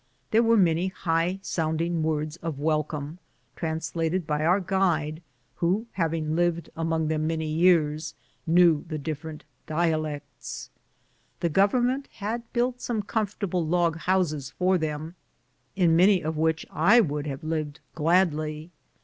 [0.31, 3.19] There were many high sounding words of welcome,
[3.55, 5.21] translated by our guide,
[5.57, 8.15] who, having lived among them many years,
[8.47, 10.69] knew the different dia lects.
[11.41, 15.13] The Government had built some comfortable log houses for them,
[15.75, 18.71] in many of which I would have lived gladly.